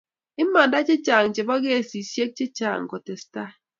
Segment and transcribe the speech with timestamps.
[0.43, 3.53] Imanda chechang' chebo kesishek chechang ko testai